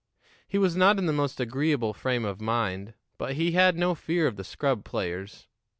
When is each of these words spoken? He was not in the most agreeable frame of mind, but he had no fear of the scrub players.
He 0.47 0.57
was 0.57 0.75
not 0.75 0.97
in 0.97 1.05
the 1.05 1.13
most 1.13 1.39
agreeable 1.39 1.93
frame 1.93 2.25
of 2.25 2.41
mind, 2.41 2.95
but 3.19 3.35
he 3.35 3.51
had 3.51 3.77
no 3.77 3.93
fear 3.93 4.25
of 4.25 4.35
the 4.35 4.43
scrub 4.43 4.83
players. 4.83 5.45